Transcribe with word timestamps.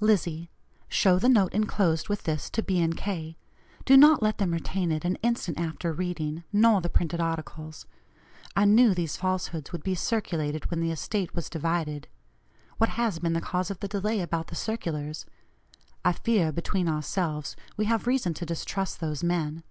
"LIZZIE: 0.00 0.50
Show 0.88 1.16
the 1.20 1.28
note 1.28 1.52
enclosed 1.54 2.08
with 2.08 2.24
this 2.24 2.50
to 2.50 2.60
B. 2.60 2.84
& 2.90 2.96
K.; 2.96 3.36
do 3.84 3.96
not 3.96 4.20
let 4.20 4.38
them 4.38 4.50
retain 4.50 4.90
it 4.90 5.04
an 5.04 5.14
instant 5.22 5.60
after 5.60 5.92
reading, 5.92 6.42
nor 6.52 6.80
the 6.80 6.88
printed 6.88 7.20
articles. 7.20 7.86
I 8.56 8.64
knew 8.64 8.94
these 8.94 9.16
falsehoods 9.16 9.70
would 9.70 9.84
be 9.84 9.94
circulated 9.94 10.72
when 10.72 10.80
the 10.80 10.90
estate 10.90 11.36
was 11.36 11.48
divided. 11.48 12.08
What 12.78 12.90
has 12.98 13.20
been 13.20 13.34
the 13.34 13.40
cause 13.40 13.70
of 13.70 13.78
the 13.78 13.86
delay 13.86 14.20
about 14.20 14.48
the 14.48 14.56
circulars? 14.56 15.24
I 16.04 16.10
fear, 16.14 16.50
between 16.50 16.88
ourselves, 16.88 17.54
we 17.76 17.84
have 17.84 18.08
reason 18.08 18.34
to 18.34 18.44
distrust 18.44 18.98
those 18.98 19.22
men 19.22 19.62